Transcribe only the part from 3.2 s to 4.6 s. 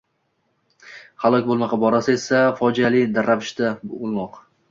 ravishda oʻlmoq